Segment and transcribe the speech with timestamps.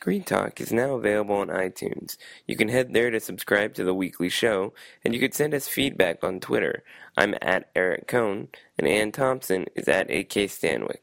[0.00, 2.16] Screen Talk is now available on iTunes.
[2.46, 4.72] You can head there to subscribe to the weekly show,
[5.04, 6.84] and you can send us feedback on Twitter.
[7.16, 8.46] I'm at Eric Kohn,
[8.78, 10.98] and Anne Thompson is at AK Stanwyck.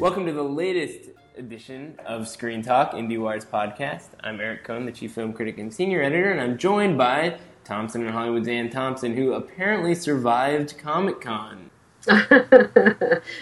[0.00, 1.09] Welcome to the latest
[1.40, 4.08] edition of Screen Talk, IndieWire's podcast.
[4.20, 8.02] I'm Eric Kohn, the chief film critic and senior editor, and I'm joined by Thompson
[8.02, 11.70] and Hollywood's Anne Thompson, who apparently survived Comic Con.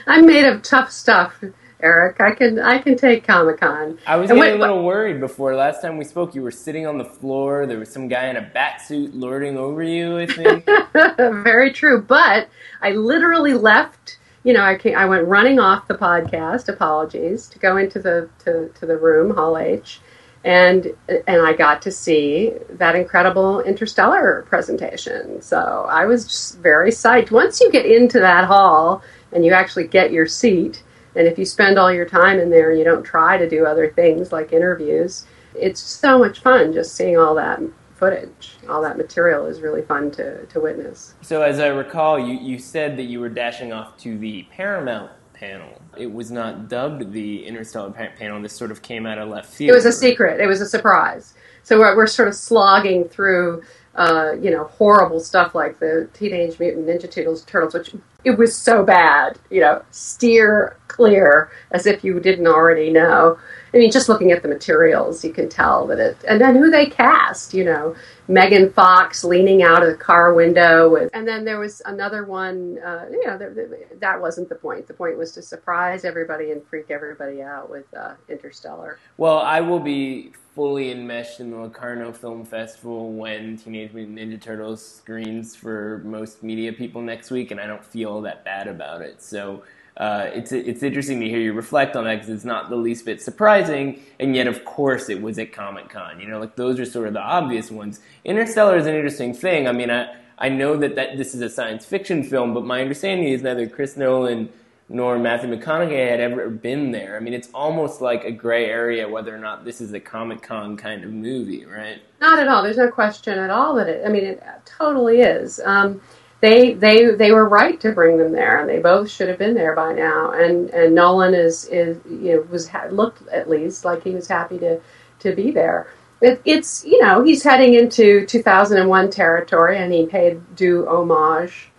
[0.06, 1.42] I'm made of tough stuff,
[1.80, 2.20] Eric.
[2.20, 3.98] I can I can take Comic Con.
[4.06, 5.56] I was And getting wait, a little worried before.
[5.56, 7.66] Last time we spoke, you were sitting on the floor.
[7.66, 10.64] There was some guy in a bat suit lording over you, I think.
[11.18, 12.00] Very true.
[12.00, 12.48] But
[12.80, 14.17] I literally left.
[14.44, 16.68] You know, I came, I went running off the podcast.
[16.68, 20.00] Apologies to go into the to, to the room, Hall H,
[20.44, 25.42] and and I got to see that incredible Interstellar presentation.
[25.42, 27.30] So I was just very psyched.
[27.30, 30.82] Once you get into that hall and you actually get your seat,
[31.14, 33.66] and if you spend all your time in there and you don't try to do
[33.66, 37.60] other things like interviews, it's so much fun just seeing all that
[37.98, 38.56] footage.
[38.68, 41.14] All that material is really fun to, to witness.
[41.20, 45.10] so, as I recall, you, you said that you were dashing off to the Paramount
[45.34, 45.80] panel.
[45.96, 48.40] It was not dubbed the Interstellar pa- panel.
[48.40, 49.70] This sort of came out of left field.
[49.70, 50.40] It was a secret.
[50.40, 51.34] It was a surprise.
[51.62, 53.62] So we're, we're sort of slogging through,
[53.94, 58.54] uh, you know, horrible stuff like the Teenage Mutant Ninja Turtles, Turtles, which it was
[58.54, 59.38] so bad.
[59.50, 63.38] You know, steer clear as if you didn't already know.
[63.72, 66.16] I mean, just looking at the materials, you can tell that it.
[66.26, 67.94] And then who they cast, you know,
[68.26, 72.78] Megan Fox leaning out of the car window, with, and then there was another one.
[72.78, 73.68] Uh, you know, there, there-
[74.00, 74.86] that wasn't the point.
[74.86, 78.98] The point was to surprise everybody and freak everybody out with uh, Interstellar.
[79.18, 84.40] Well, I will be fully enmeshed in the Locarno Film Festival when Teenage Mutant Ninja
[84.40, 89.02] Turtles screens for most media people next week, and I don't feel that bad about
[89.02, 89.22] it.
[89.22, 89.62] So
[89.96, 93.04] uh, it's it's interesting to hear you reflect on that because it's not the least
[93.04, 96.20] bit surprising, and yet of course it was at Comic Con.
[96.20, 98.00] You know, like those are sort of the obvious ones.
[98.24, 99.66] Interstellar is an interesting thing.
[99.66, 102.80] I mean, I I know that, that this is a science fiction film, but my
[102.80, 104.48] understanding is neither Chris Nolan
[104.88, 107.16] nor Matthew McConaughey had ever been there.
[107.16, 110.42] I mean, it's almost like a gray area whether or not this is a Comic
[110.42, 112.00] Con kind of movie, right?
[112.20, 112.62] Not at all.
[112.62, 114.02] There's no question at all that it.
[114.06, 115.60] I mean, it totally is.
[115.64, 116.00] Um,
[116.40, 119.54] they they they were right to bring them there, and they both should have been
[119.54, 120.32] there by now.
[120.32, 124.58] And and Nolan is is you know was looked at least like he was happy
[124.58, 124.80] to
[125.20, 125.88] to be there.
[126.20, 131.70] It, it's you know he's heading into 2001 territory, and he paid due homage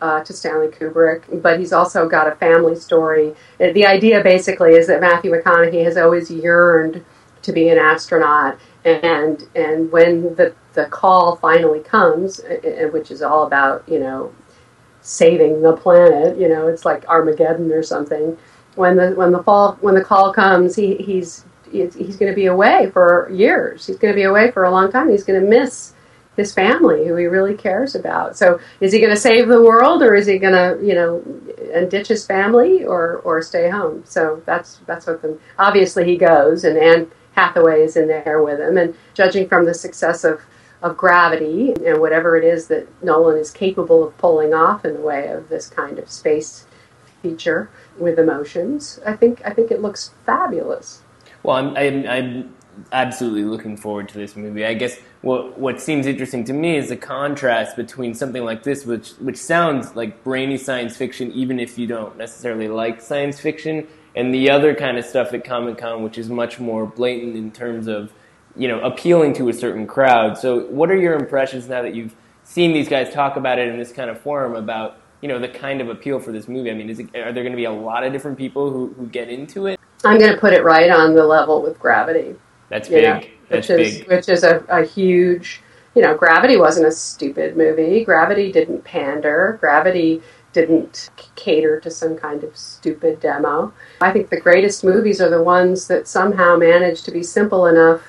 [0.00, 3.34] uh, to Stanley Kubrick, but he's also got a family story.
[3.58, 7.04] The idea basically is that Matthew McConaughey has always yearned
[7.42, 8.58] to be an astronaut,
[8.88, 12.40] and and when the the call finally comes,
[12.92, 14.32] which is all about you know
[15.02, 18.36] saving the planet, you know it's like Armageddon or something.
[18.74, 22.46] When the when the fall when the call comes, he he's he's, going to be
[22.46, 23.86] away for years.
[23.86, 25.10] He's going to be away for a long time.
[25.10, 25.92] He's going to miss
[26.36, 28.36] his family, who he really cares about.
[28.36, 31.22] So, is he going to save the world, or is he going to, you know,
[31.74, 34.04] and ditch his family, or or stay home?
[34.06, 38.58] So that's that's what the obviously he goes, and Anne Hathaway is in there with
[38.58, 38.76] him.
[38.76, 40.40] And judging from the success of
[40.80, 45.00] of Gravity and whatever it is that Nolan is capable of pulling off in the
[45.00, 46.66] way of this kind of space
[47.20, 51.02] feature with emotions, I think I think it looks fabulous.
[51.42, 52.54] Well, I'm, I'm, I'm
[52.92, 54.64] absolutely looking forward to this movie.
[54.64, 58.86] I guess what what seems interesting to me is the contrast between something like this,
[58.86, 63.88] which which sounds like brainy science fiction, even if you don't necessarily like science fiction,
[64.18, 67.52] and the other kind of stuff at Comic Con, which is much more blatant in
[67.52, 68.12] terms of
[68.56, 70.36] you know appealing to a certain crowd.
[70.36, 73.78] So, what are your impressions now that you've seen these guys talk about it in
[73.78, 76.70] this kind of forum about you know the kind of appeal for this movie?
[76.70, 78.92] I mean, is it, are there going to be a lot of different people who,
[78.94, 79.78] who get into it?
[80.04, 82.34] I'm going to put it right on the level with Gravity.
[82.68, 83.04] That's big.
[83.04, 84.08] know, That's which is big.
[84.08, 85.62] which is a, a huge
[85.94, 90.22] you know gravity wasn't a stupid movie gravity didn't pander gravity
[90.58, 93.72] didn't cater to some kind of stupid demo.
[94.00, 98.02] I think the greatest movies are the ones that somehow manage to be simple enough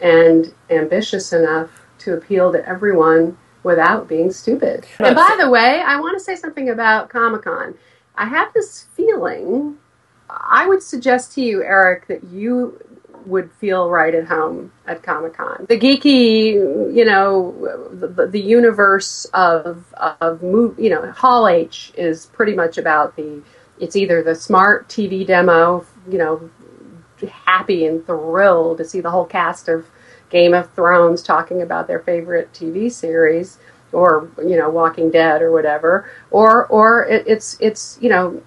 [0.00, 1.70] and ambitious enough
[2.00, 4.86] to appeal to everyone without being stupid.
[4.98, 7.74] And by the way i want to say something about comic-con.
[8.16, 9.78] I have this feeling
[10.30, 12.78] i would suggest to you eric that you
[13.28, 15.66] would feel right at home at Comic Con.
[15.68, 16.52] The geeky,
[16.94, 22.78] you know, the, the universe of of move, you know, Hall H is pretty much
[22.78, 23.42] about the.
[23.80, 26.50] It's either the smart TV demo, you know,
[27.46, 29.86] happy and thrilled to see the whole cast of
[30.30, 33.58] Game of Thrones talking about their favorite TV series
[33.92, 38.42] or you know Walking Dead or whatever, or or it, it's it's you know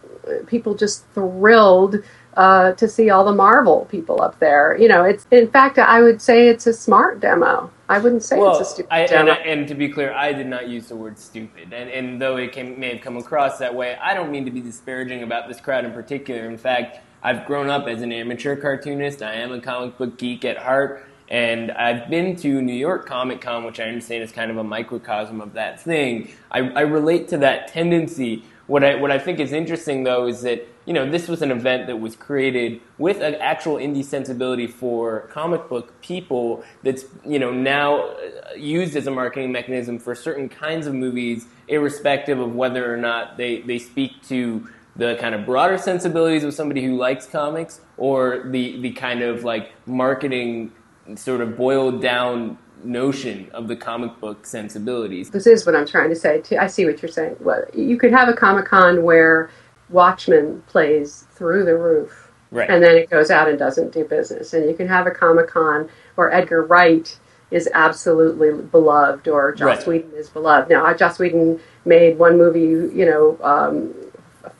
[0.47, 1.97] people just thrilled
[2.35, 4.77] uh, to see all the Marvel people up there.
[4.77, 7.71] You know, it's in fact I would say it's a smart demo.
[7.89, 9.33] I wouldn't say well, it's a stupid I, demo.
[9.33, 11.73] and, and, to be clear, I did not use the word stupid.
[11.73, 14.51] And, and though it came, may have come across that way, I don't mean to
[14.51, 16.49] be disparaging about this crowd in particular.
[16.49, 19.21] In fact, I've grown up as an amateur cartoonist.
[19.21, 21.05] I am a comic book geek at heart.
[21.27, 24.65] And I've been to New York Comic Con, which I understand is kind of a
[24.65, 26.29] microcosm of that thing.
[26.51, 28.43] I, I relate to that tendency.
[28.71, 31.51] What I, what I think is interesting, though, is that you know this was an
[31.51, 36.63] event that was created with an actual indie sensibility for comic book people.
[36.81, 41.47] That's you know now uh, used as a marketing mechanism for certain kinds of movies,
[41.67, 44.65] irrespective of whether or not they, they speak to
[44.95, 49.43] the kind of broader sensibilities of somebody who likes comics or the the kind of
[49.43, 50.71] like marketing
[51.15, 55.29] sort of boiled down notion of the comic book sensibilities.
[55.29, 56.41] This is what I'm trying to say.
[56.41, 56.57] Too.
[56.57, 57.37] I see what you're saying.
[57.39, 59.49] Well, you could have a Comic Con where
[59.89, 62.69] Watchmen plays through the roof, right.
[62.69, 64.53] and then it goes out and doesn't do business.
[64.53, 67.17] And you can have a Comic Con where Edgar Wright
[67.51, 69.87] is absolutely beloved, or Joss Right.
[69.87, 70.69] Whedon is beloved.
[70.69, 72.61] Now, Joss Whedon made one movie,
[72.95, 73.93] you know, um,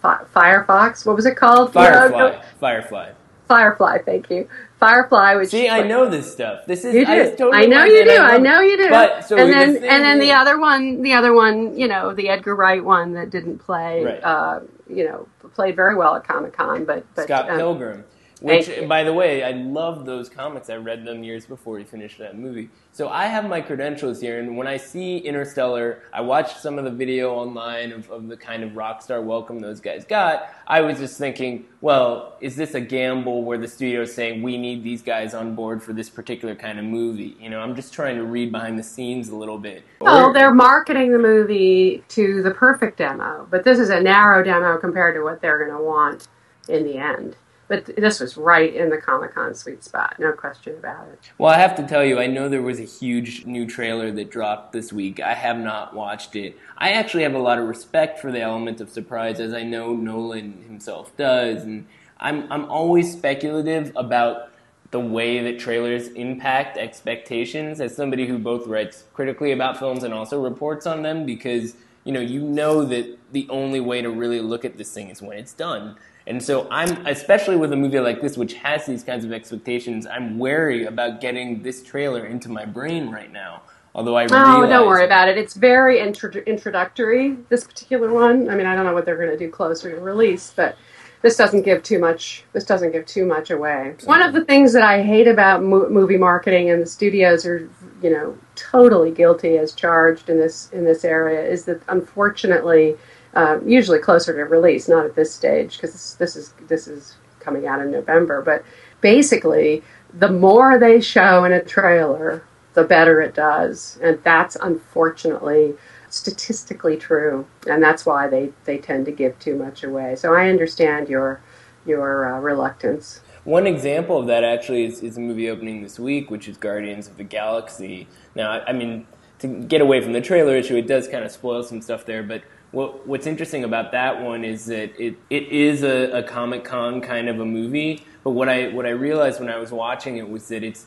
[0.02, 1.06] Fi- Firefox.
[1.06, 1.74] What was it called?
[1.74, 2.18] Firefly.
[2.18, 3.12] no, Firefly.
[3.52, 3.98] Firefly.
[4.06, 4.48] Thank you.
[4.80, 5.36] Firefly.
[5.36, 6.66] Which See, I know this stuff.
[6.66, 7.12] This is You do.
[7.12, 8.18] I, totally I know you do.
[8.18, 8.90] love I know you do.
[8.90, 12.30] But so and then and then the other one, the other one, you know, the
[12.30, 14.24] Edgar Wright one that didn't play, Right.
[14.24, 18.06] uh, you know, played very well at Comic Con, but, but Scott um, Pilgrim.
[18.42, 18.88] Which, Thank you.
[18.88, 20.72] by the way, I love those comics.
[20.72, 22.70] I read them years before we finished that movie.
[22.92, 26.84] So I have my credentials here, and when I see Interstellar, I watched some of
[26.84, 30.50] the video online of, of the kind of rock star welcome those guys got.
[30.66, 34.58] I was just thinking, well, is this a gamble where the studio is saying we
[34.58, 37.38] need these guys on board for this particular kind of movie?
[37.40, 39.84] You know, I'm just trying to read behind the scenes a little bit.
[40.00, 44.44] Well, Or- they're marketing the movie to the perfect demo, but this is a narrow
[44.44, 46.28] demo compared to what they're going to want
[46.68, 47.36] in the end.
[47.72, 51.32] But this was right in the Comic Con sweet spot, no question about it.
[51.38, 54.30] Well, I have to tell you, I know there was a huge new trailer that
[54.30, 55.22] dropped this week.
[55.22, 56.58] I have not watched it.
[56.78, 59.94] I actually have a lot of respect for the element of surprise, as I know
[59.94, 61.88] Nolan himself does, and
[62.20, 64.52] I'm I'm always speculative about
[64.90, 67.80] the way that trailers impact expectations.
[67.80, 72.12] As somebody who both writes critically about films and also reports on them, because you
[72.12, 75.38] know you know that the only way to really look at this thing is when
[75.38, 75.96] it's done.
[76.28, 80.06] And so I'm, especially with a movie like this, which has these kinds of expectations,
[80.06, 83.64] I'm wary about getting this trailer into my brain right now.
[83.94, 85.38] Although I Oh, don't worry about it.
[85.38, 87.38] It's very intro- introductory.
[87.50, 88.50] This particular one.
[88.50, 90.78] I mean, I don't know what they're going to do closer to release, but
[91.22, 92.46] this doesn't give too much.
[92.54, 93.96] This doesn't give too much away.
[94.06, 97.70] One of the things that I hate about mo- movie marketing, and the studios are,
[98.02, 102.96] you know, totally guilty as charged in this in this area, is that unfortunately,
[103.34, 107.16] uh, usually closer to release, not at this stage, because this, this is this is
[107.40, 108.64] coming out in November, but
[109.02, 109.84] basically,
[110.14, 112.44] the more they show in a trailer,
[112.74, 114.00] the better it does.
[114.02, 115.76] And that's unfortunately
[116.10, 117.46] statistically true.
[117.68, 120.16] And that's why they, they tend to give too much away.
[120.16, 121.42] So I understand your,
[121.86, 123.22] your uh, reluctance.
[123.44, 127.08] One example of that actually is, is a movie opening this week, which is Guardians
[127.08, 128.08] of the Galaxy.
[128.36, 129.08] Now, I, I mean,
[129.40, 132.22] to get away from the trailer issue, it does kind of spoil some stuff there,
[132.22, 136.64] but what, what's interesting about that one is that it, it is a, a Comic
[136.64, 140.18] Con kind of a movie, but what I, what I realized when I was watching
[140.18, 140.86] it was that it's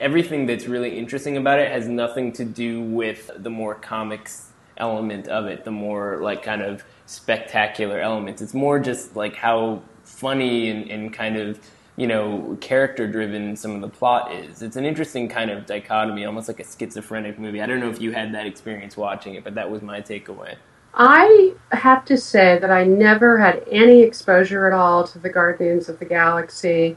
[0.00, 5.26] everything that's really interesting about it has nothing to do with the more comics element
[5.28, 8.42] of it, the more like kind of spectacular elements.
[8.42, 11.58] It's more just like how funny and, and kind of
[11.96, 14.62] you know character driven some of the plot is.
[14.62, 17.62] It's an interesting kind of dichotomy, almost like a schizophrenic movie.
[17.62, 20.56] I don't know if you had that experience watching it, but that was my takeaway.
[20.96, 25.88] I have to say that I never had any exposure at all to the Guardians
[25.88, 26.96] of the Galaxy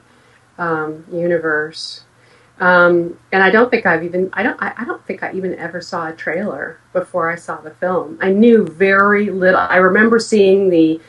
[0.58, 2.03] um, universe.
[2.60, 5.56] Um, and I don't think I've even I don't I, I don't think I even
[5.56, 8.18] ever saw a trailer before I saw the film.
[8.22, 9.60] I knew very little.
[9.60, 11.00] I remember seeing the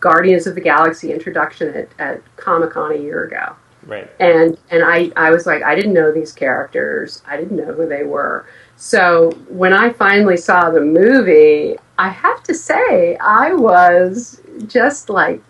[0.00, 4.10] Guardians of the Galaxy introduction at, at Comic Con a year ago, Right.
[4.18, 7.22] and and I I was like I didn't know these characters.
[7.26, 8.46] I didn't know who they were.
[8.74, 15.42] So when I finally saw the movie, I have to say I was just like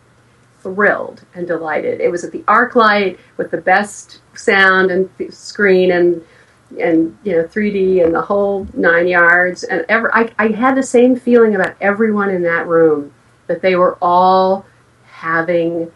[0.60, 2.00] thrilled and delighted.
[2.00, 6.24] It was at the ArcLight with the best sound and screen and
[6.80, 9.64] and you know 3D and the whole nine yards.
[9.64, 13.12] And ever I, I had the same feeling about everyone in that room
[13.46, 14.66] that they were all
[15.04, 15.90] having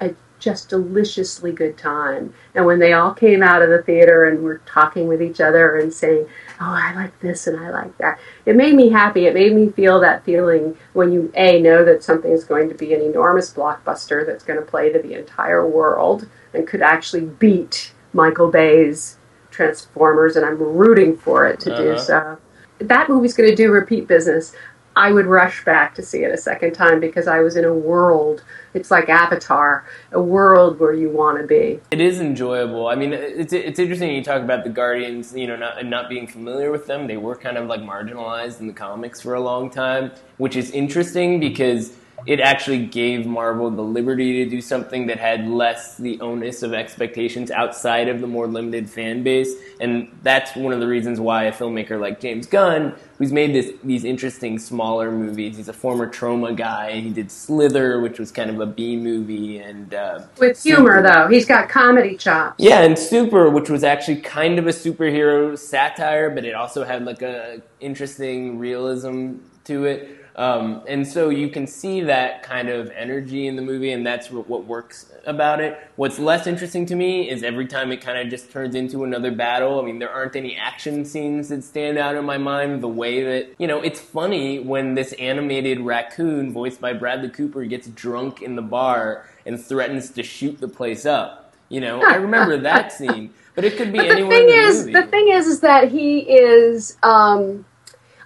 [0.00, 2.34] a just deliciously good time.
[2.54, 5.78] And when they all came out of the theater and were talking with each other
[5.78, 6.26] and saying,
[6.62, 9.26] "Oh, I like this and I like that," it made me happy.
[9.26, 12.74] It made me feel that feeling when you a know that something is going to
[12.74, 17.22] be an enormous blockbuster that's going to play to the entire world and could actually
[17.22, 19.16] beat Michael Bay's
[19.50, 21.82] Transformers, and I'm rooting for it to uh-huh.
[21.82, 22.38] do so.
[22.78, 24.54] That movie's going to do repeat business.
[24.94, 27.72] I would rush back to see it a second time because I was in a
[27.72, 28.44] world.
[28.74, 31.80] It's like Avatar, a world where you want to be.
[31.90, 32.88] It is enjoyable.
[32.88, 36.26] I mean, it's it's interesting you talk about the Guardians, you know, not not being
[36.26, 37.06] familiar with them.
[37.06, 40.70] They were kind of like marginalized in the comics for a long time, which is
[40.70, 41.92] interesting because
[42.26, 46.72] it actually gave Marvel the liberty to do something that had less the onus of
[46.72, 49.54] expectations outside of the more limited fan base.
[49.80, 53.72] And that's one of the reasons why a filmmaker like James Gunn, who's made this,
[53.82, 57.00] these interesting smaller movies, he's a former Troma guy.
[57.00, 61.02] He did Slither, which was kind of a B movie, and uh, with humor Super.
[61.02, 61.28] though.
[61.28, 62.56] He's got comedy chops.
[62.58, 67.04] Yeah, and Super, which was actually kind of a superhero satire, but it also had
[67.04, 70.21] like a interesting realism to it.
[70.34, 74.30] Um, and so you can see that kind of energy in the movie, and that's
[74.30, 75.78] what works about it.
[75.96, 79.30] What's less interesting to me is every time it kind of just turns into another
[79.30, 79.80] battle.
[79.80, 83.22] I mean, there aren't any action scenes that stand out in my mind the way
[83.22, 88.40] that, you know, it's funny when this animated raccoon, voiced by Bradley Cooper, gets drunk
[88.40, 91.54] in the bar and threatens to shoot the place up.
[91.68, 94.56] You know, I remember that scene, but it could be but anywhere the thing in
[94.56, 94.92] the is, movie.
[94.92, 96.96] The thing is, is that he is.
[97.02, 97.64] Um,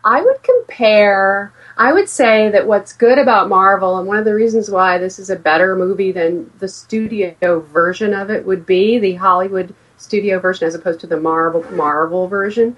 [0.06, 4.34] I would compare I would say that what's good about Marvel, and one of the
[4.34, 8.98] reasons why this is a better movie than the studio version of it would be,
[8.98, 12.76] the Hollywood studio version as opposed to the Marvel Marvel version,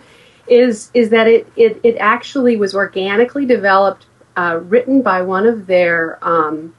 [0.48, 4.06] is is that it it, it actually was organically developed,
[4.36, 6.74] uh, written by one of their um,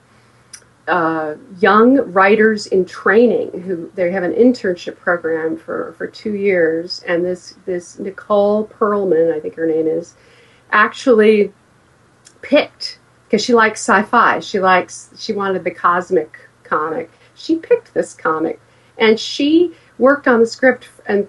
[0.90, 7.02] uh, young writers in training who they have an internship program for, for two years,
[7.08, 10.16] and this this Nicole Perlman, I think her name is,
[10.72, 11.54] actually
[12.42, 14.40] picked because she likes sci-fi.
[14.40, 17.12] She likes she wanted the cosmic comic.
[17.36, 18.60] She picked this comic,
[18.98, 21.28] and she worked on the script and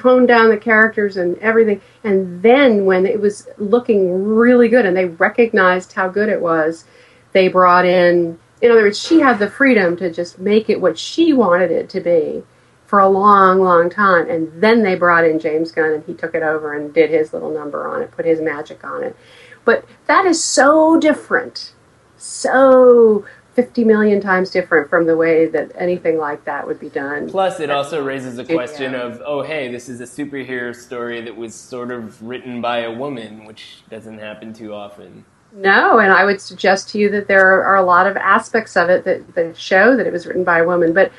[0.00, 1.80] honed down the characters and everything.
[2.02, 6.84] And then when it was looking really good, and they recognized how good it was,
[7.32, 8.38] they brought in.
[8.62, 11.90] In other words, she had the freedom to just make it what she wanted it
[11.90, 12.44] to be
[12.86, 14.28] for a long, long time.
[14.28, 17.32] And then they brought in James Gunn, and he took it over and did his
[17.32, 19.16] little number on it, put his magic on it.
[19.64, 21.72] But that is so different,
[22.16, 23.24] so
[23.54, 27.30] 50 million times different from the way that anything like that would be done.
[27.30, 29.02] Plus, it also raises a question yeah.
[29.02, 32.92] of, oh, hey, this is a superhero story that was sort of written by a
[32.92, 35.24] woman, which doesn't happen too often.
[35.52, 38.90] No, and I would suggest to you that there are a lot of aspects of
[38.90, 40.92] it that, that show that it was written by a woman.
[40.92, 41.12] But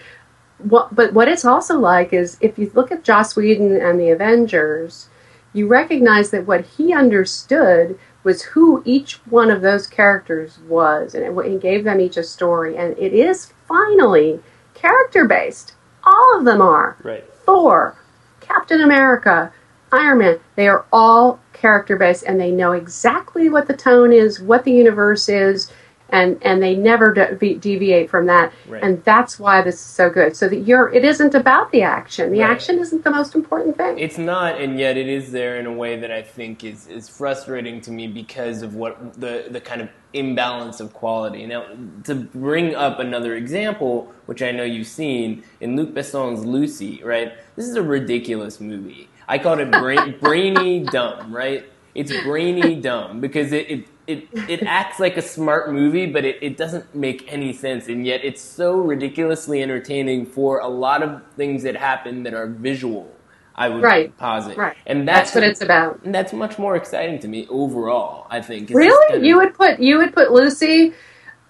[0.60, 4.10] what, but what it's also like is if you look at Joss Whedon and the
[4.10, 5.10] Avengers,
[5.54, 11.24] you recognize that what he understood was who each one of those characters was, and
[11.24, 12.76] it, he gave them each a story.
[12.76, 14.40] And it is finally
[14.74, 15.74] character based.
[16.04, 16.98] All of them are.
[17.04, 17.24] Right.
[17.46, 17.98] Thor,
[18.42, 19.54] Captain America,
[19.92, 20.40] Iron Man.
[20.56, 24.74] They are all character based, and they know exactly what the tone is, what the
[24.74, 25.72] universe is,
[26.10, 28.54] and and they never de- deviate from that.
[28.68, 28.84] Right.
[28.84, 30.36] and that's why this is so good.
[30.36, 32.32] So that you're it isn't about the action.
[32.32, 32.52] The right.
[32.52, 33.98] action isn't the most important thing.
[34.00, 37.10] It's not and yet it is there in a way that i think is is
[37.10, 41.46] frustrating to me because of what the the kind of imbalance of quality.
[41.46, 41.66] Now
[42.04, 47.34] to bring up another example which i know you've seen in luc besson's lucy right?
[47.56, 49.10] This is a ridiculous movie.
[49.28, 51.66] I called it bra- brainy dumb right?
[51.96, 56.38] It's brainy dumb because it, it it it acts like a smart movie, but it,
[56.42, 61.22] it doesn't make any sense, and yet it's so ridiculously entertaining for a lot of
[61.36, 63.12] things that happen that are visual.
[63.58, 64.16] I would right.
[64.18, 64.76] posit, right?
[64.86, 66.04] And that's, that's what it's about.
[66.04, 68.28] And that's much more exciting to me overall.
[68.30, 68.70] I think.
[68.70, 70.94] Really, kind of, you would put you would put Lucy.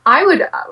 [0.05, 0.63] I would uh,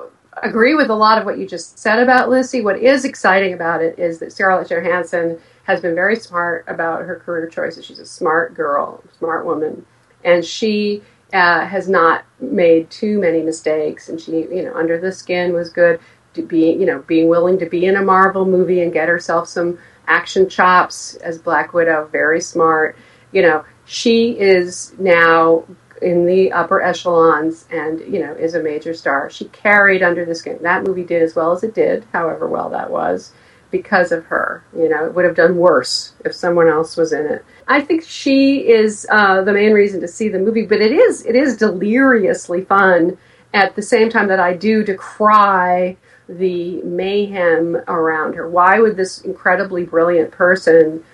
[0.42, 2.62] agree with a lot of what you just said about Lucy.
[2.62, 7.16] What is exciting about it is that Scarlett Johansson has been very smart about her
[7.16, 7.84] career choices.
[7.84, 9.84] She's a smart girl, smart woman,
[10.22, 11.02] and she
[11.34, 15.68] uh, has not made too many mistakes, and she, you know, Under the Skin was
[15.68, 16.00] good.
[16.34, 19.46] To be, you know, being willing to be in a Marvel movie and get herself
[19.48, 22.96] some action chops as Black Widow, very smart.
[23.30, 25.64] You know, she is now
[26.02, 29.30] in the upper echelons and you know is a major star.
[29.30, 30.58] She carried Under the Skin.
[30.62, 33.32] That movie did as well as it did, however well that was
[33.74, 34.64] because of her.
[34.76, 37.44] You know, it would have done worse if someone else was in it.
[37.66, 41.26] I think she is uh, the main reason to see the movie, but it is
[41.26, 43.18] it is deliriously fun.
[43.52, 45.96] At the same time that I do decry
[46.28, 48.48] the mayhem around her?
[48.48, 51.04] Why would this incredibly brilliant person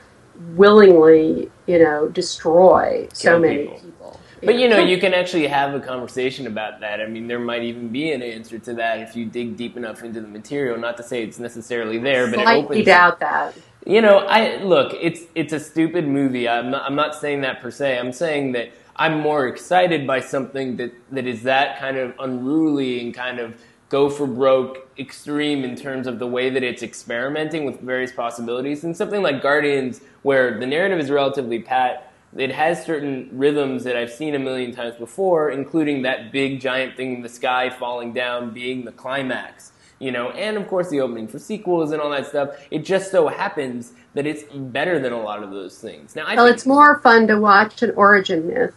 [0.54, 3.80] willingly, you know, destroy so many people.
[3.80, 4.19] people?
[4.42, 7.00] But you know, you can actually have a conversation about that.
[7.00, 10.02] I mean, there might even be an answer to that if you dig deep enough
[10.02, 10.78] into the material.
[10.78, 12.86] Not to say it's necessarily there, but it slightly opens.
[12.86, 13.54] doubt that.
[13.86, 14.94] You know, I look.
[15.00, 16.48] It's it's a stupid movie.
[16.48, 17.98] I'm not, I'm not saying that per se.
[17.98, 23.00] I'm saying that I'm more excited by something that that is that kind of unruly
[23.00, 27.64] and kind of go for broke extreme in terms of the way that it's experimenting
[27.64, 32.84] with various possibilities and something like Guardians where the narrative is relatively pat it has
[32.84, 37.22] certain rhythms that I've seen a million times before including that big giant thing in
[37.22, 40.30] the sky falling down being the climax you know?
[40.30, 42.50] And of course the opening for sequels and all that stuff.
[42.72, 46.16] It just so happens that it's better than a lot of those things.
[46.16, 48.74] Now I Well, it's more fun to watch an origin myth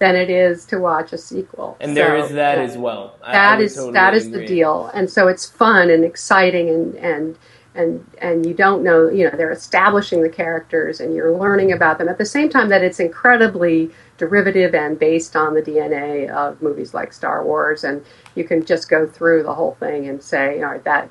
[0.00, 1.76] than it is to watch a sequel.
[1.80, 2.64] and there So, is that yeah.
[2.64, 3.14] as well.
[3.22, 4.90] I- I that would is totally that is the deal.
[4.94, 7.38] And so it's fun and exciting and and
[7.74, 11.98] and and you don't know you know they're establishing the characters and you're learning about
[11.98, 16.60] them at the same time that it's incredibly derivative and based on the DNA of
[16.60, 20.62] movies like Star Wars and you can just go through the whole thing and say
[20.62, 21.08] all right that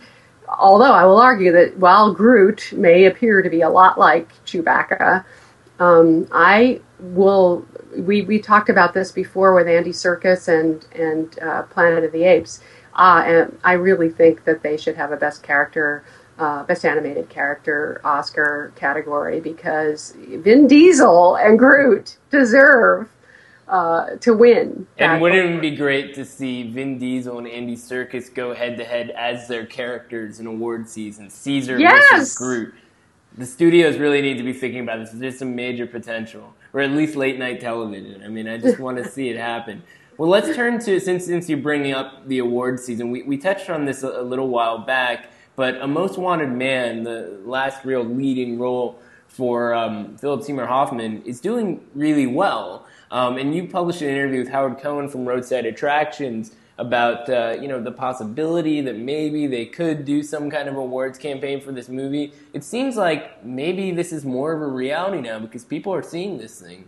[0.47, 5.25] although I will argue that while Groot may appear to be a lot like Chewbacca
[5.81, 7.65] um, I will.
[7.97, 12.23] We, we talked about this before with Andy Serkis and and uh, Planet of the
[12.23, 12.61] Apes,
[12.93, 16.05] uh, and I really think that they should have a best character,
[16.39, 23.09] uh, best animated character Oscar category because Vin Diesel and Groot deserve
[23.67, 24.85] uh, to win.
[24.97, 28.83] And wouldn't it be great to see Vin Diesel and Andy Serkis go head to
[28.83, 31.29] head as their characters in award season?
[31.29, 32.03] Caesar Yes!
[32.11, 32.73] versus Groot.
[33.37, 35.11] The studios really need to be thinking about this.
[35.11, 38.21] There's some major potential, or at least late night television.
[38.23, 39.83] I mean, I just want to see it happen.
[40.17, 43.09] Well, let's turn to since since you're bringing up the award season.
[43.09, 47.03] We we touched on this a, a little while back, but A Most Wanted Man,
[47.03, 52.85] the last real leading role for um, Philip Seymour Hoffman, is doing really well.
[53.11, 57.67] Um, and you published an interview with Howard Cohen from Roadside Attractions about uh, you
[57.67, 61.87] know the possibility that maybe they could do some kind of awards campaign for this
[61.87, 62.33] movie.
[62.53, 66.37] It seems like maybe this is more of a reality now because people are seeing
[66.37, 66.87] this thing.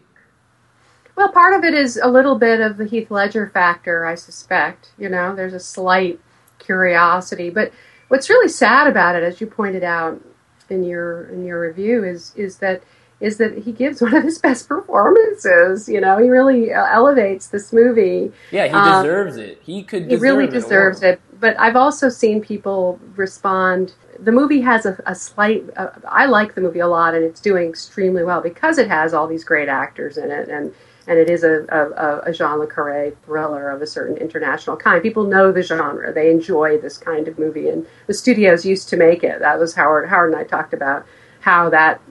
[1.15, 4.91] Well, part of it is a little bit of the Heath Ledger factor, I suspect.
[4.97, 6.19] You know, there's a slight
[6.57, 7.71] curiosity, but
[8.13, 10.21] what's really sad about it, as you pointed out
[10.69, 12.83] in your in your review, is is that
[13.19, 15.89] is that he gives one of his best performances.
[15.89, 18.31] You know, he really uh, elevates this movie.
[18.51, 19.59] Yeah, he Um, deserves it.
[19.63, 20.03] He could.
[20.11, 21.13] He really deserve deserves award.
[21.15, 21.39] it.
[21.39, 23.93] But I've also seen people respond.
[24.19, 25.63] The movie has a, a slight.
[25.75, 29.15] Uh, I like the movie a lot, and it's doing extremely well because it has
[29.15, 30.71] all these great actors in it, and
[31.07, 35.01] and it is a, a, a Jean le Carré thriller of a certain international kind.
[35.01, 38.97] People know the genre; they enjoy this kind of movie, and the studios used to
[38.97, 39.39] make it.
[39.39, 40.09] That was Howard.
[40.09, 41.05] Howard and I talked about
[41.41, 42.01] how that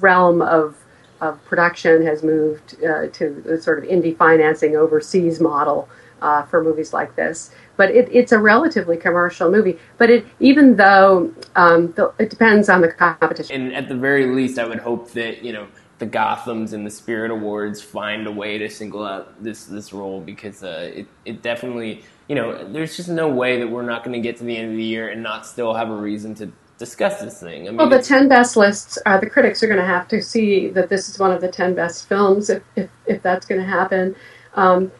[0.00, 0.76] realm of
[1.20, 5.88] of production has moved uh, to the sort of indie financing overseas model
[6.20, 7.52] uh, for movies like this.
[7.76, 9.78] But it, it's a relatively commercial movie.
[9.98, 13.62] But it, even though um, the, it depends on the competition.
[13.62, 15.68] And at the very least, I would hope that you know
[16.02, 20.20] the Gotham's and the Spirit Awards find a way to single out this this role
[20.20, 24.12] because uh, it it definitely you know there's just no way that we're not going
[24.12, 26.50] to get to the end of the year and not still have a reason to
[26.76, 27.68] discuss this thing.
[27.68, 30.20] I mean, Well, the 10 best lists, uh, the critics are going to have to
[30.20, 33.60] see that this is one of the 10 best films if, if, if that's going
[33.60, 34.16] to happen.
[34.54, 34.90] Um,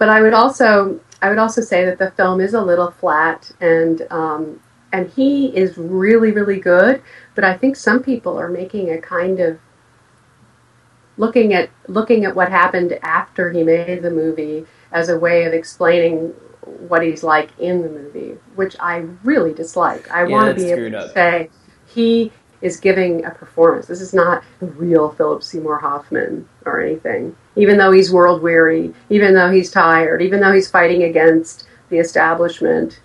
[0.00, 3.52] but I would also I would also say that the film is a little flat
[3.60, 4.60] and um,
[4.92, 7.00] and he is really really good.
[7.36, 9.60] But I think some people are making a kind of
[11.20, 15.52] looking at looking at what happened after he made the movie as a way of
[15.52, 16.28] explaining
[16.88, 20.10] what he's like in the movie, which I really dislike.
[20.10, 21.12] I Yeah, want to be able screwed to up.
[21.14, 21.50] say
[21.86, 23.86] he is giving a performance.
[23.86, 27.36] This is not the real Philip Seymour Hoffman or anything.
[27.56, 31.98] Even though he's world weary, even though he's tired, even though he's fighting against the
[31.98, 33.00] establishment,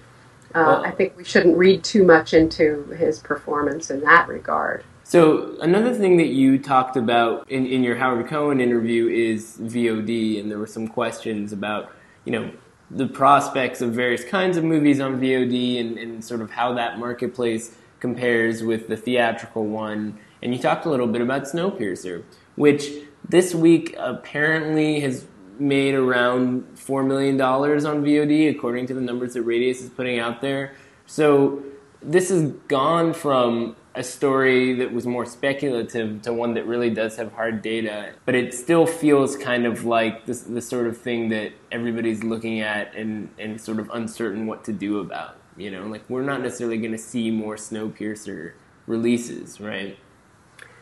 [0.54, 4.84] uh, Well- I think we shouldn't read too much into his performance in that regard.
[5.08, 10.40] So another thing that you talked about in, in your Howard Cohen interview is VOD,
[10.40, 11.92] and there were some questions about
[12.26, 12.52] you know
[12.90, 16.98] the prospects of various kinds of movies on VOD and, and sort of how that
[16.98, 20.18] marketplace compares with the theatrical one.
[20.42, 22.24] And you talked a little bit about Snowpiercer,
[22.56, 22.90] which
[23.30, 25.28] this week apparently has
[25.60, 30.18] made around four million dollars on VOD, according to the numbers that Radius is putting
[30.18, 30.74] out there.
[31.06, 31.62] So
[32.02, 37.16] this has gone from a story that was more speculative to one that really does
[37.16, 41.30] have hard data, but it still feels kind of like this, the sort of thing
[41.30, 45.38] that everybody's looking at and, and sort of uncertain what to do about.
[45.58, 48.54] You know, like we're not necessarily going to see more Snowpiercer
[48.88, 49.98] releases, right?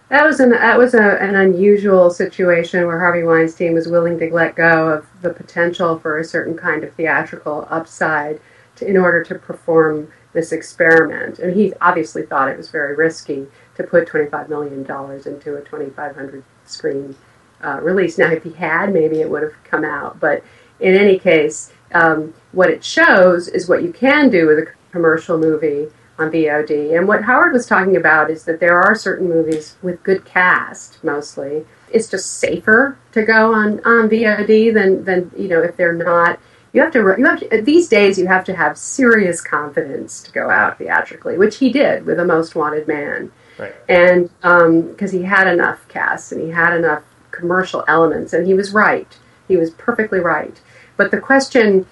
[0.09, 4.33] That was an that was a, an unusual situation where Harvey Weinstein was willing to
[4.33, 8.39] let go of the potential for a certain kind of theatrical upside
[8.75, 11.39] to, in order to perform this experiment.
[11.39, 15.55] And he obviously thought it was very risky to put twenty five million dollars into
[15.55, 17.15] a twenty five hundred screen
[17.63, 18.17] uh, release.
[18.17, 20.19] Now, if he had, maybe it would have come out.
[20.19, 20.43] But
[20.79, 25.37] in any case, um, what it shows is what you can do with a commercial
[25.37, 25.87] movie
[26.19, 26.95] on VOD.
[26.97, 31.03] And what Howard was talking about is that there are certain movies with good cast,
[31.03, 31.65] mostly.
[31.91, 36.39] It's just safer to go on, on VOD than, than you know if they're not.
[36.73, 40.31] You have to you have to, these days you have to have serious confidence to
[40.31, 43.31] go out theatrically, which he did with a Most Wanted Man.
[43.59, 43.75] Right.
[43.87, 48.55] And because um, he had enough casts and he had enough commercial elements, and he
[48.55, 49.17] was right.
[49.47, 50.59] He was perfectly right.
[50.97, 51.85] But the question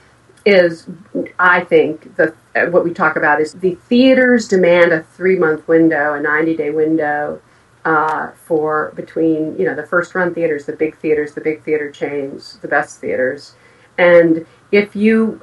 [0.45, 0.87] is,
[1.37, 2.33] I think, the
[2.71, 6.71] what we talk about is the theaters demand a three month window, a 90 day
[6.71, 7.41] window
[7.85, 11.91] uh, for between, you know, the first run theaters, the big theaters, the big theater
[11.91, 13.53] chains, the best theaters.
[13.97, 15.41] And if you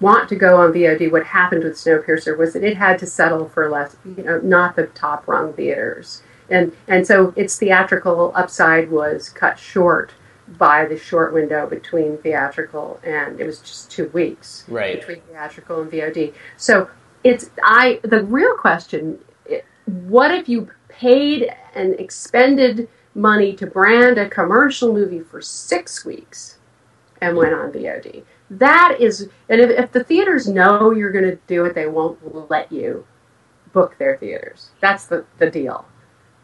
[0.00, 3.48] want to go on VOD, what happened with Snowpiercer was that it had to settle
[3.48, 6.22] for less, you know, not the top rung theaters.
[6.50, 10.12] And, and so its theatrical upside was cut short
[10.48, 15.00] by the short window between theatrical and it was just two weeks right.
[15.00, 16.34] between theatrical and VOD.
[16.56, 16.88] So
[17.24, 19.18] it's I the real question:
[19.86, 26.58] what if you paid and expended money to brand a commercial movie for six weeks
[27.20, 28.22] and went on VOD?
[28.48, 32.50] That is, and if, if the theaters know you're going to do it, they won't
[32.50, 33.06] let you
[33.72, 34.70] book their theaters.
[34.80, 35.84] That's the the deal,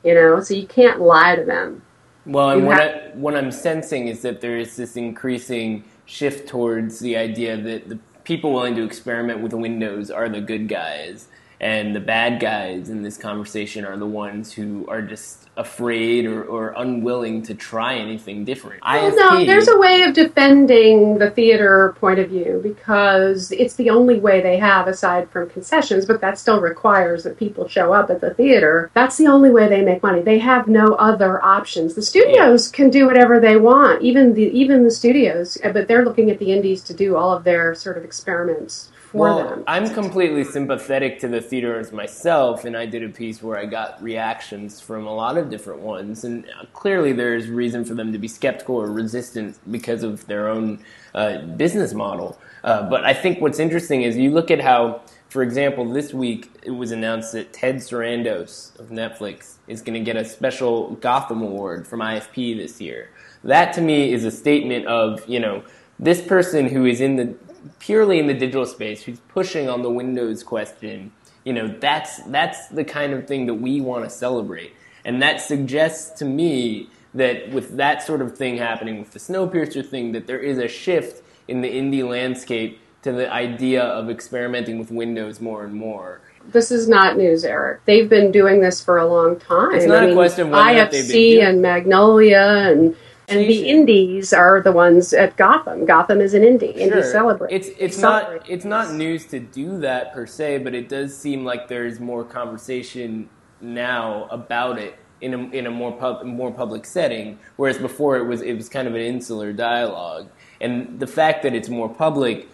[0.05, 0.41] you know.
[0.41, 1.83] So you can't lie to them
[2.25, 7.01] well, and what, I, what I'm sensing is that there is this increasing shift towards
[7.01, 11.27] the idea that the people willing to experiment with Windows are the good guys,
[11.63, 16.43] and the bad guys in this conversation are the ones who are just afraid or,
[16.43, 18.81] or unwilling to try anything different.
[18.83, 23.77] I Well, no, there's a way of defending the theater point of view because it's
[23.77, 27.93] the only way they have aside from concessions, but that still requires that people show
[27.93, 28.91] up at the theater.
[28.95, 30.21] That's the only way they make money.
[30.21, 31.95] They have no other options.
[31.95, 32.77] The studios yeah.
[32.77, 36.51] can do whatever they want, even the even the studios, but they're looking at the
[36.51, 39.65] indies to do all of their sort of experiments for well, them.
[39.67, 44.03] I'm completely sympathetic to the theaters myself, and I did a piece where I got
[44.03, 48.27] reactions from a lot of different ones, and clearly there's reason for them to be
[48.27, 50.83] skeptical or resistant because of their own
[51.15, 52.39] uh, business model.
[52.65, 56.51] Uh, but I think what's interesting is you look at how, for example, this week
[56.63, 61.43] it was announced that Ted Sarandos of Netflix is going to get a special Gotham
[61.43, 63.11] Award from IFP this year.
[63.45, 65.65] That to me is a statement of, you know,
[65.99, 67.35] this person who is in the
[67.79, 71.13] purely in the digital space who's pushing on the Windows question,
[71.45, 74.73] you know, that's that's the kind of thing that we want to celebrate.
[75.05, 79.87] And that suggests to me that with that sort of thing happening with the Snowpiercer
[79.87, 84.79] thing, that there is a shift in the indie landscape to the idea of experimenting
[84.79, 86.21] with Windows more and more.
[86.49, 87.85] This is not news, Eric.
[87.85, 89.75] They've been doing this for a long time.
[89.75, 92.97] It's not I a mean, question of IFC and Magnolia and
[93.33, 95.85] and the indies are the ones at Gotham.
[95.85, 96.77] Gotham is an indie.
[96.77, 96.91] Sure.
[96.91, 97.53] Indie celebrate.
[97.53, 101.45] It's it's not it's not news to do that per se, but it does seem
[101.45, 103.29] like there's more conversation
[103.61, 107.39] now about it in a in a more pub, more public setting.
[107.57, 110.29] Whereas before it was it was kind of an insular dialogue,
[110.61, 112.49] and the fact that it's more public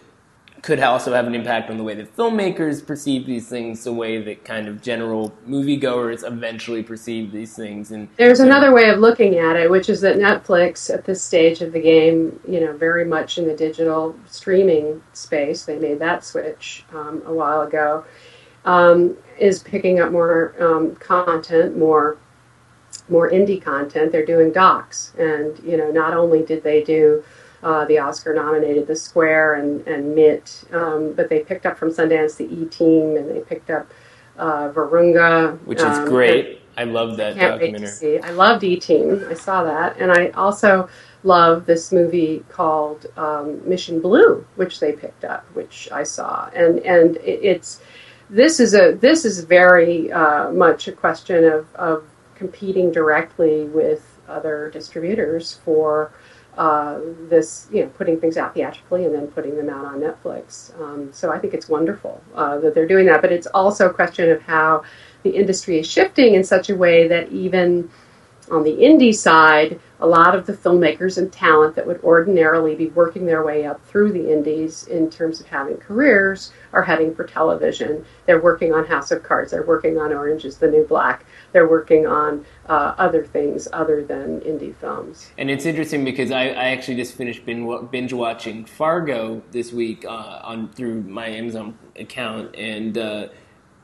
[0.61, 4.21] could also have an impact on the way that filmmakers perceive these things, the way
[4.21, 7.91] that kind of general moviegoers eventually perceive these things.
[7.91, 11.61] And there's another way of looking at it, which is that Netflix, at this stage
[11.61, 16.23] of the game, you know, very much in the digital streaming space, they made that
[16.23, 18.05] switch um, a while ago,
[18.65, 22.17] um, is picking up more um, content, more
[23.07, 24.11] more indie content.
[24.11, 27.23] They're doing docs, and you know, not only did they do
[27.63, 31.89] uh, the Oscar nominated The Square and, and Mitt, um, but they picked up from
[31.89, 33.91] Sundance the E Team and they picked up
[34.37, 36.61] uh, Virunga, which is um, great.
[36.77, 38.21] I love that I documentary.
[38.23, 39.25] I loved E Team.
[39.29, 40.89] I saw that, and I also
[41.23, 46.79] love this movie called um, Mission Blue, which they picked up, which I saw, and
[46.79, 47.81] and it, it's
[48.29, 54.05] this is a this is very uh, much a question of, of competing directly with
[54.29, 56.13] other distributors for
[56.59, 60.73] uh, this, you know, putting things out theatrically and then putting them out on Netflix.
[60.81, 63.21] Um, so I think it's wonderful uh, that they're doing that.
[63.23, 64.83] But it's also a question of how
[65.23, 67.89] the industry is shifting in such a way that even
[68.51, 72.87] On the indie side, a lot of the filmmakers and talent that would ordinarily be
[72.89, 77.25] working their way up through the indies in terms of having careers are heading for
[77.25, 78.05] television.
[78.25, 81.67] They're working on House of Cards, they're working on Orange is the New Black, they're
[81.67, 85.31] working on uh, other things other than indie films.
[85.37, 90.39] And it's interesting because I, I actually just finished binge watching Fargo this week uh,
[90.43, 93.27] on through my Amazon account, and uh,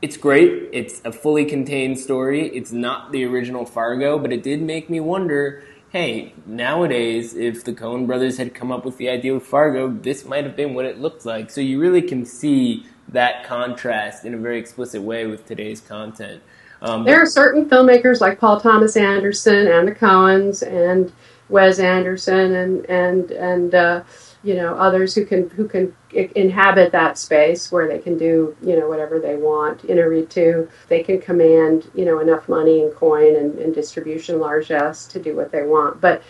[0.01, 0.69] it's great.
[0.71, 2.47] It's a fully contained story.
[2.55, 5.63] It's not the original Fargo, but it did make me wonder
[5.95, 10.25] hey, nowadays, if the Coen brothers had come up with the idea of Fargo, this
[10.25, 11.49] might have been what it looked like.
[11.49, 16.43] So you really can see that contrast in a very explicit way with today's content.
[16.81, 21.13] Um, there are certain filmmakers like Paul Thomas Anderson and the Coens and
[21.47, 24.03] Wes Anderson and and and uh,
[24.45, 28.79] you know others who can who can inhabit that space where they can do you
[28.79, 29.81] know whatever they want.
[29.83, 35.19] Inarritu they can command you know enough money and coin and, and distribution largesse to
[35.19, 35.99] do what they want.
[35.99, 36.21] But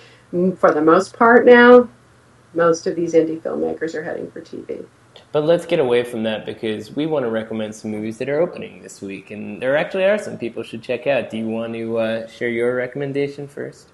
[0.57, 1.87] for the most part now
[2.53, 4.85] most of these indie filmmakers are heading for tv
[5.31, 8.39] but let's get away from that because we want to recommend some movies that are
[8.39, 9.31] opening this week.
[9.31, 11.29] And there actually are some people should check out.
[11.29, 13.89] Do you want to uh, share your recommendation first?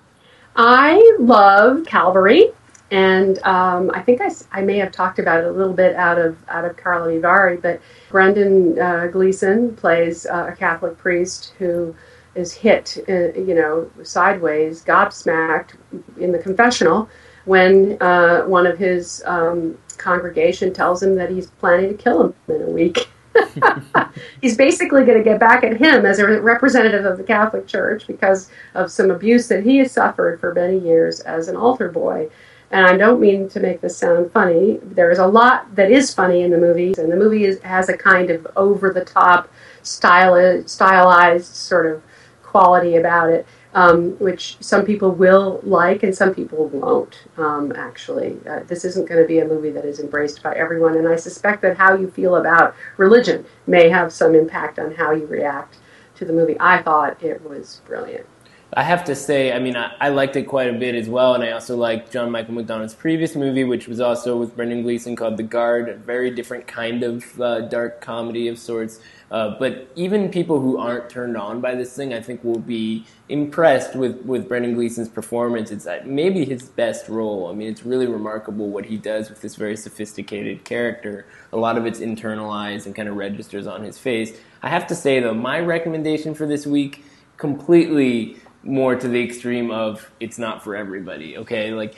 [0.56, 2.52] I love Calvary
[2.92, 6.20] and um, I think I, I may have talked about it a little bit out
[6.20, 11.96] of out of Karlovy Vary, but Brendan uh, Gleeson plays uh, a Catholic priest who
[12.36, 15.76] is hit, uh, you know, sideways, gobsmacked
[16.20, 17.10] in the confessional
[17.46, 22.36] when uh, one of his um, congregation tells him that he's planning to kill him
[22.48, 23.10] in a week.
[24.42, 28.06] he's basically going to get back at him as a representative of the Catholic Church
[28.06, 32.30] because of some abuse that he has suffered for many years as an altar boy.
[32.72, 34.80] And I don't mean to make this sound funny.
[34.82, 37.90] There is a lot that is funny in the movie, and the movie is, has
[37.90, 39.50] a kind of over the top,
[39.84, 42.02] stylized, sort of
[42.42, 48.38] quality about it, um, which some people will like and some people won't, um, actually.
[48.50, 51.18] Uh, this isn't going to be a movie that is embraced by everyone, and I
[51.18, 55.78] suspect that how you feel about religion may have some impact on how you react
[56.16, 56.56] to the movie.
[56.60, 58.26] I thought it was brilliant.
[58.74, 61.34] I have to say, I mean, I, I, liked it quite a bit as well,
[61.34, 65.18] and I also liked John Michael McDonagh's previous movie, which was also with Brendan Gleeson
[65.18, 69.02] called The Guard, a very different kind of uh, dark comedy of sorts.
[69.30, 73.06] Uh, but even people who aren't turned on by this thing, I think, will be
[73.28, 75.70] impressed with, with Brendan Gleeson's performance.
[75.70, 77.50] It's uh, maybe his best role.
[77.50, 81.26] I mean, it's really remarkable what he does with this very sophisticated character.
[81.52, 84.32] A lot of it's internalized and kind of registers on his face.
[84.64, 87.04] I have to say, though, my recommendation for this week
[87.36, 91.38] completely more to the extreme of it's not for everybody.
[91.38, 91.96] Okay, like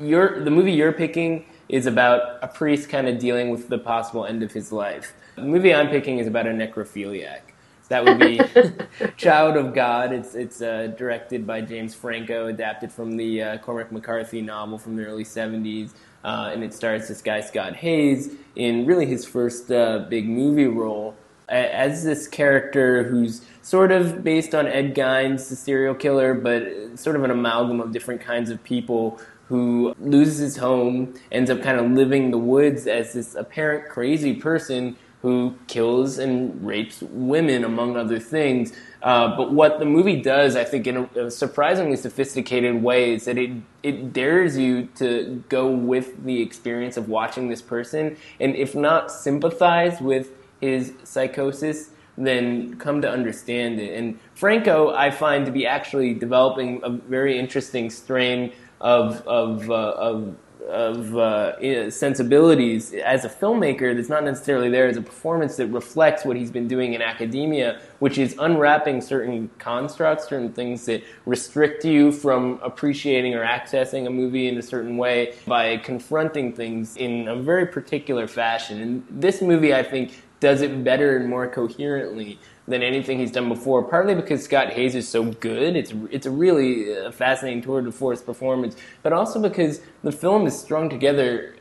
[0.00, 4.24] your the movie you're picking is about a priest kind of dealing with the possible
[4.24, 5.14] end of his life.
[5.36, 7.40] The movie I'm picking is about a necrophiliac.
[7.88, 8.40] That would be
[9.16, 10.12] Child of God.
[10.12, 14.96] It's it's uh, directed by James Franco, adapted from the uh, Cormac McCarthy novel from
[14.96, 15.92] the early '70s,
[16.24, 20.66] uh, and it stars this guy Scott Haze in really his first uh, big movie
[20.66, 21.14] role
[21.48, 27.16] as this character who's sort of based on Ed Gein's the serial killer, but sort
[27.16, 31.78] of an amalgam of different kinds of people who loses his home, ends up kind
[31.78, 37.64] of living in the woods as this apparent crazy person who kills and rapes women,
[37.64, 38.72] among other things.
[39.02, 43.24] Uh, but what the movie does, I think, in a, a, surprisingly sophisticated way, is
[43.24, 43.50] that it
[43.82, 49.10] it dares you to go with the experience of watching this person, and if not
[49.10, 50.30] sympathize with
[50.60, 53.96] his psychosis, then come to understand it.
[53.96, 59.74] And Franco, I find to be actually developing a very interesting strain of of uh,
[59.74, 60.36] of
[60.68, 66.24] of uh, sensibilities as a filmmaker that's not necessarily there as a performance that reflects
[66.24, 71.84] what he's been doing in academia, which is unwrapping certain constructs, certain things that restrict
[71.84, 77.28] you from appreciating or accessing a movie in a certain way by confronting things in
[77.28, 78.80] a very particular fashion.
[78.80, 83.48] And this movie, I think, does it better and more coherently than anything he's done
[83.48, 83.82] before.
[83.82, 87.92] Partly because Scott Haze is so good; it's it's a really uh, fascinating tour de
[87.92, 91.54] force performance, but also because the film is strung together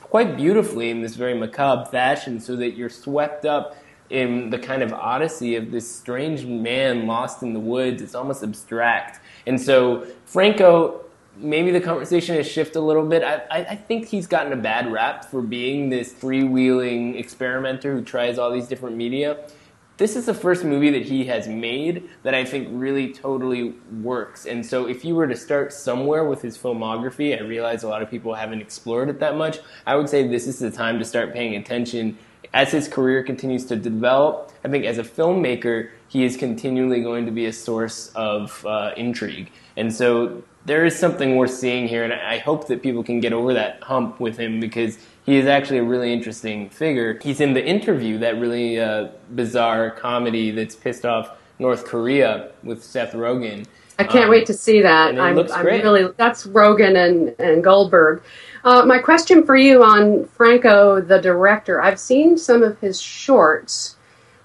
[0.00, 3.76] quite beautifully in this very macabre fashion, so that you're swept up
[4.10, 8.00] in the kind of odyssey of this strange man lost in the woods.
[8.00, 11.04] It's almost abstract, and so Franco
[11.38, 13.22] maybe the conversation has shifted a little bit.
[13.22, 18.38] I, I, think he's gotten a bad rap for being this freewheeling experimenter who tries
[18.38, 19.38] all these different media.
[19.96, 24.46] This is the first movie that he has made that I think really totally works.
[24.46, 28.02] And so, if you were to start somewhere with his filmography, I realize a lot
[28.02, 29.58] of people haven't explored it that much.
[29.86, 32.16] I would say this is the time to start paying attention
[32.54, 34.52] as his career continues to develop.
[34.64, 38.92] I think as a filmmaker, he is continually going to be a source of uh,
[38.96, 39.50] intrigue.
[39.76, 43.32] And so there is something we're seeing here, and I hope that people can get
[43.32, 47.18] over that hump with him because he is actually a really interesting figure.
[47.22, 52.84] He's in the interview, that really uh, bizarre comedy that's pissed off North Korea with
[52.84, 53.66] Seth Rogen.
[53.98, 55.18] I can't um, wait to see that.
[55.18, 58.22] I'm, I'm really that's Rogen and, and Goldberg.
[58.62, 61.80] Uh, my question for you on Franco, the director.
[61.80, 63.96] I've seen some of his shorts.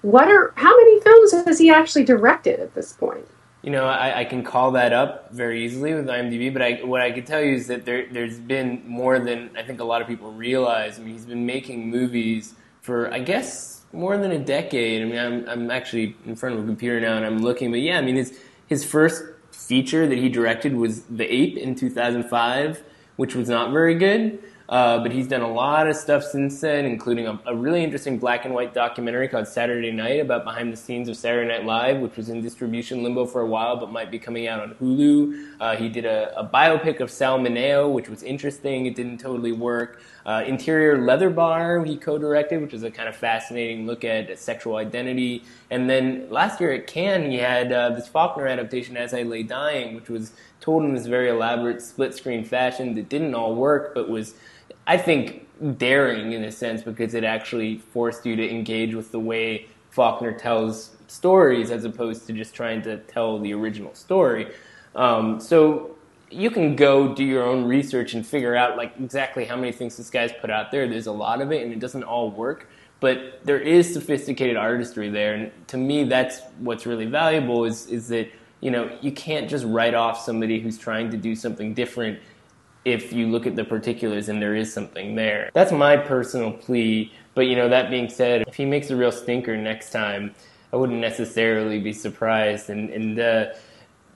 [0.02, 3.26] What are how many films has he actually directed at this point?
[3.64, 7.00] You know, I, I, can call that up very easily with IMDb, but I, what
[7.00, 10.02] I can tell you is that there, there's been more than I think a lot
[10.02, 10.98] of people realize.
[10.98, 15.00] I mean, he's been making movies for, I guess, more than a decade.
[15.00, 17.80] I mean, I'm, I'm actually in front of a computer now and I'm looking, but
[17.80, 22.82] yeah, I mean, his, his first feature that he directed was The Ape in 2005,
[23.16, 24.42] which was not very good.
[24.66, 28.18] Uh, but he's done a lot of stuff since then, including a, a, really interesting
[28.18, 31.98] black and white documentary called Saturday Night about behind the scenes of Saturday Night Live,
[31.98, 35.48] which was in distribution limbo for a while but might be coming out on Hulu.
[35.60, 38.86] Uh, he did a, a, biopic of Sal Mineo, which was interesting.
[38.86, 40.00] It didn't totally work.
[40.24, 44.38] Uh, Interior Leather Bar, he co directed, which was a kind of fascinating look at
[44.38, 45.44] sexual identity.
[45.70, 49.42] And then last year at Cannes, he had uh, this Faulkner adaptation, As I Lay
[49.42, 50.32] Dying, which was
[50.64, 54.34] told in this very elaborate split screen fashion that didn't all work but was
[54.86, 55.46] I think,
[55.78, 60.32] daring in a sense because it actually forced you to engage with the way Faulkner
[60.32, 64.52] tells stories as opposed to just trying to tell the original story.
[64.94, 65.96] Um, so
[66.30, 69.96] you can go do your own research and figure out like exactly how many things
[69.96, 70.88] this guy's put out there.
[70.88, 72.68] There's a lot of it, and it doesn't all work.
[73.00, 77.64] But there is sophisticated artistry there, and to me, that's what's really valuable.
[77.64, 78.28] Is is that
[78.64, 82.18] you know you can't just write off somebody who's trying to do something different
[82.84, 85.50] if you look at the particulars and there is something there.
[85.54, 87.12] That's my personal plea.
[87.34, 90.34] But you know, that being said, if he makes a real stinker next time,
[90.72, 92.70] I wouldn't necessarily be surprised.
[92.70, 93.46] And, and uh,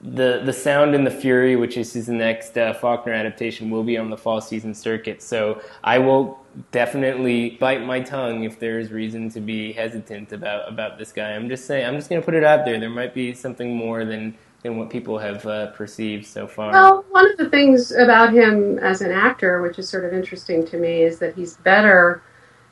[0.01, 3.99] the the Sound and the Fury, which is his next uh, Faulkner adaptation, will be
[3.99, 5.23] on the fall season circuit.
[5.23, 6.39] So I will
[6.71, 11.33] definitely bite my tongue if there is reason to be hesitant about about this guy.
[11.33, 11.85] I'm just saying.
[11.85, 12.79] I'm just going to put it out there.
[12.79, 16.73] There might be something more than than what people have uh, perceived so far.
[16.73, 20.67] Well, one of the things about him as an actor, which is sort of interesting
[20.67, 22.23] to me, is that he's better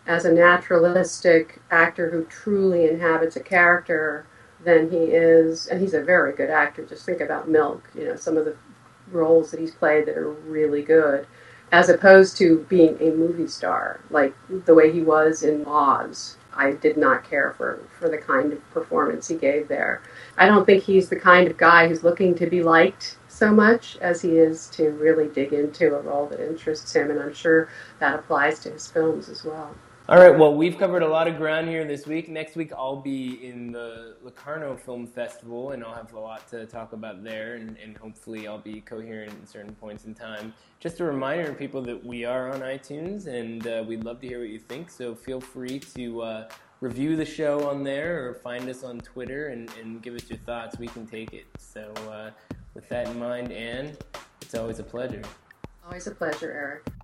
[0.06, 4.26] as a naturalistic actor who truly inhabits a character
[4.66, 6.84] than he is, and he's a very good actor.
[6.84, 8.56] Just think about Milk, you know, some of the
[9.12, 11.24] roles that he's played that are really good,
[11.70, 16.36] as opposed to being a movie star, like the way he was in Oz.
[16.52, 20.02] I did not care for, for the kind of performance he gave there.
[20.36, 23.96] I don't think he's the kind of guy who's looking to be liked so much
[23.98, 27.68] as he is to really dig into a role that interests him, and I'm sure
[28.00, 29.76] that applies to his films as well.
[30.08, 32.28] All right, well, we've covered a lot of ground here this week.
[32.28, 36.64] Next week, I'll be in the Locarno Film Festival, and I'll have a lot to
[36.64, 40.54] talk about there, and, and hopefully, I'll be coherent in certain points in time.
[40.78, 44.28] Just a reminder to people that we are on iTunes, and uh, we'd love to
[44.28, 46.22] hear what you think, so feel free to.
[46.22, 46.48] Uh,
[46.82, 50.38] review the show on there or find us on Twitter and, and give us your
[50.40, 50.78] thoughts.
[50.78, 51.46] We can take it.
[51.56, 52.32] So, uh,
[52.74, 53.96] with that in mind, Anne,
[54.42, 55.22] it's always a pleasure.
[55.86, 56.95] Always a pleasure, Eric.